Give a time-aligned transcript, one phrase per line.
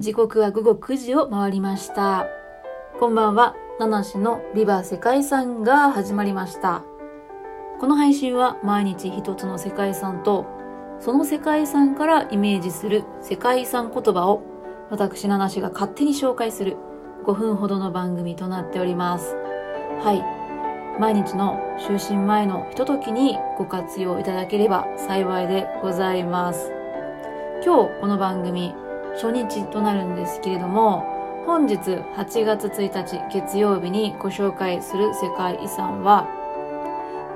[0.00, 2.26] 時刻は午後9時を回りました。
[2.98, 6.82] こんばんは、七種のビバ世界遺産が始まりました。
[7.78, 10.46] この配信は毎日一つの世界遺産と、
[11.00, 14.42] その世界遺産からイメージする世界遺産言葉を
[14.88, 16.78] 私七種が勝手に紹介する
[17.26, 19.36] 5分ほどの番組となっております。
[20.02, 20.98] はい。
[20.98, 26.72] 毎日の就寝前のひとときにご活用いただければ幸いでございます。
[27.62, 28.72] 今日この番組
[29.14, 31.04] 初日となるんですけれども
[31.46, 36.26] 本日8月1日月曜日にご紹介する世界遺産は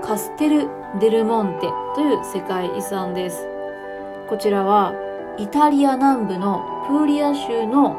[0.02, 0.68] カステル・
[1.00, 3.48] デルモンテという世界遺産です。
[4.28, 4.92] こちらは
[5.38, 7.96] イタリア南部のプーリア州の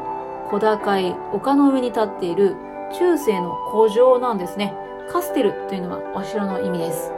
[0.48, 2.56] 小高い丘の上に立っている
[2.92, 4.72] 中世の古城なんですね。
[5.10, 7.12] カステルというのはお城の意味です。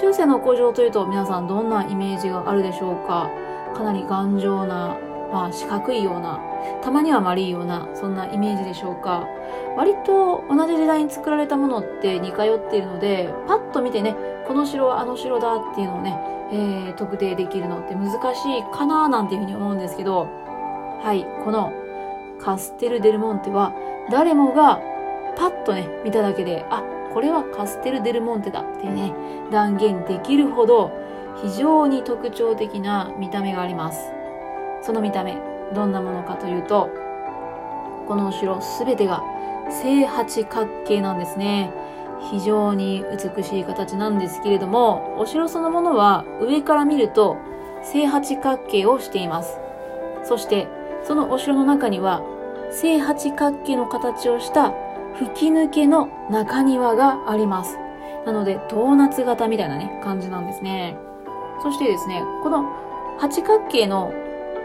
[0.00, 3.30] 中世の古城というと皆さんどんなイメージがあるでしょうか？
[3.74, 4.96] かなり頑丈な
[5.32, 6.40] まあ、四角いような、
[6.82, 9.26] たまには丸いような、そんなイメージでしょうか。
[9.76, 14.14] 割と同じ時代に作られたものって似通っているので、パッと見てね、
[14.46, 16.18] この城はあの城だっていうのをね、
[16.52, 20.28] えー、特定できるのって難しいかななんていうふうに思うんですけど、
[21.02, 21.72] はい、この
[22.38, 23.72] カステル・デルモンテは、
[24.10, 24.80] 誰もが
[25.36, 26.82] パッとね、見ただけで、あ、
[27.14, 29.14] これはカステル・デルモンテだってね、
[29.50, 30.90] 断言できるほど、
[31.42, 34.21] 非常に特徴的な見た目があります。
[34.82, 35.38] その見た目、
[35.74, 36.90] どんなものかというと、
[38.06, 39.22] このお城すべてが
[39.70, 41.72] 正八角形なんですね。
[42.30, 43.04] 非常に
[43.36, 47.36] 美しい形なんですけれども、お城そのものは上から見ると
[47.82, 49.58] 正八角形をしています。
[50.24, 50.68] そして、
[51.04, 52.22] そのお城の中には
[52.70, 54.72] 正八角形の形をした
[55.14, 57.76] 吹き抜けの中庭があります。
[58.24, 60.96] なので、ドーナツ型みたいなね、感じなんですね。
[61.62, 62.64] そしてですね、この
[63.18, 64.12] 八角形の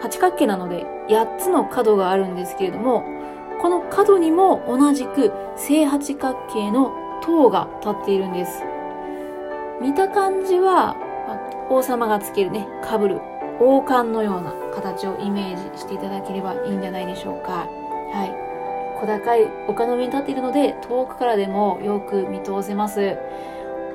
[0.02, 3.04] 八角形なので8つの角があるんですけれども、
[3.62, 6.92] この角にも同じく正八角形の
[7.22, 8.64] 塔が立っているんです。
[9.82, 10.96] 見た感じは、
[11.70, 13.20] 王様がつけるね、被る
[13.60, 17.68] 王冠のような形をイメージしていただければいいんじゃないでしょうか。
[18.14, 18.48] はい。
[19.00, 23.18] 小高い丘の上に立っているので、遠くからでもよく見通せます。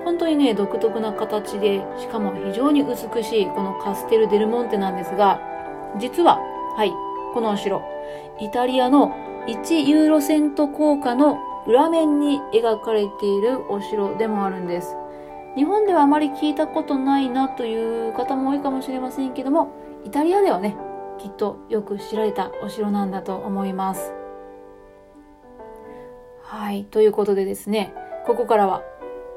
[0.04, 5.40] 本当にね、独特な形で、しかも非常に美しいこのカステル・デルモンテなんですが、
[5.98, 6.38] 実は、
[6.76, 6.92] はい、
[7.34, 7.82] このお城、
[8.40, 9.14] イタリアの
[9.46, 14.96] 1ユーロセント硬貨の裏面に描かれているお城でもあるんです。
[15.54, 19.70] 日本ではあまり聞いたことないなという方も多いかもしれませんけども、
[20.04, 20.76] イタリアではね、
[21.18, 24.14] きっとよく知られたお城なんだと思います。
[26.42, 27.94] はい、ということでですね、
[28.26, 28.82] ここからは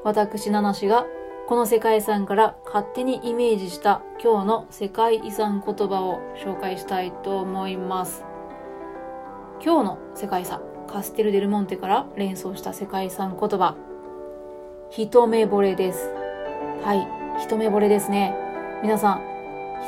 [0.04, 1.06] 私、七氏が
[1.48, 8.24] この世界遺産から勝手にイメージした今日の世界遺産言葉を紹介したいと思います。
[9.64, 13.76] 今日の世界遺産、カステル・デルモンテから連想した世界遺産言葉、
[14.90, 16.10] 一目惚れです。
[16.82, 17.06] はい、
[17.40, 18.34] 一目惚れですね。
[18.82, 19.22] 皆さん、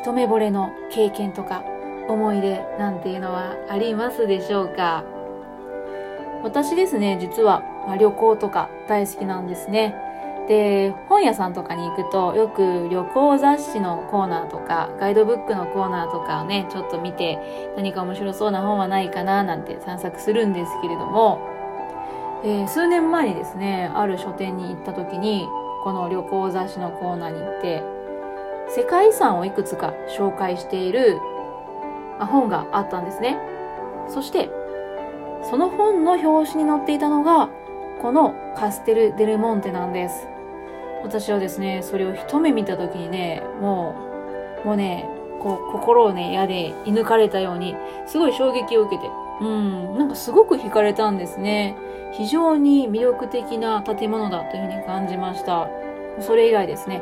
[0.00, 1.64] 一目惚れの経験とか
[2.08, 5.02] 思い出なんていうのはありますでしょうか？
[6.44, 9.97] 私ですね、実は、ま、旅行とか大好きなんですね。
[10.48, 17.38] で、本屋さんとかに行くと、よく旅行雑誌のコーナーとか、ガイドブックのコーナーとかをね、ちょっと見て、
[17.76, 21.38] 何か面白そうな本はないかな、なんて散策するんですけれども、
[22.44, 25.47] えー、数年前にですね、ある書店に行った時に、
[25.84, 27.82] この旅行雑誌のコーナーに行って、
[28.70, 31.19] 世界遺産をいくつか紹介している、
[32.20, 33.38] 本があったんですね。
[34.09, 34.48] そして、
[35.50, 37.50] その本の表紙に載っていたのが、
[38.00, 40.38] このカステル・デルモンテなんです。
[41.03, 43.94] 私はですね、それを一目見た時にね、も
[44.64, 45.09] う、もうね、
[45.41, 47.75] こう、心をね、矢で射抜かれたように、
[48.06, 49.09] すごい衝撃を受けて、
[49.41, 51.76] うん、なんかすごく惹かれたんですね。
[52.12, 55.68] 非常に魅力的な建物だというふうに感じました。
[56.21, 57.00] それ以来ですね、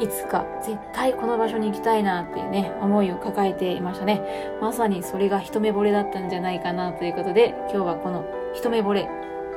[0.00, 4.22] いつか絶対この場所に行きたいなっていうね、思いを抱えていましたね。
[4.60, 8.24] まさにそれが一目惚れだったんじゃないかなということで、今日はこの
[8.54, 9.08] 一目惚れ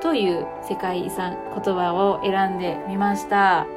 [0.01, 3.76] という世界遺産言葉を選んでみました。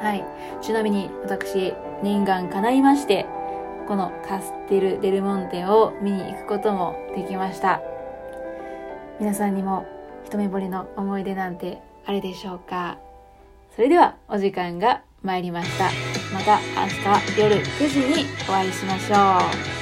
[0.00, 0.24] はい。
[0.62, 3.26] ちなみに私、念願叶いまして、
[3.86, 7.82] このカステル・デルモンテを見に行くこともできました。
[9.18, 9.86] 皆さんにも
[10.24, 12.98] 一目惚れの思い出なんてあるでしょうか？
[13.74, 15.90] それではお時間が参りました。
[16.32, 16.86] また明
[17.34, 19.79] 日夜9時にお会いしましょう。